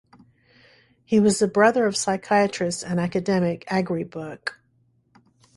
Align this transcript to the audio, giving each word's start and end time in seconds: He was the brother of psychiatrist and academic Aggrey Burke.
He 1.05 1.19
was 1.19 1.37
the 1.37 1.47
brother 1.47 1.85
of 1.85 1.95
psychiatrist 1.95 2.81
and 2.81 2.99
academic 2.99 3.65
Aggrey 3.67 4.03
Burke. 4.09 4.59